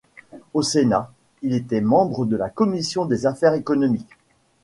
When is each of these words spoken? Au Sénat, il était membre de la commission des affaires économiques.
Au 0.55 0.63
Sénat, 0.63 1.11
il 1.43 1.53
était 1.53 1.79
membre 1.79 2.25
de 2.25 2.35
la 2.35 2.49
commission 2.49 3.05
des 3.05 3.27
affaires 3.27 3.53
économiques. 3.53 4.09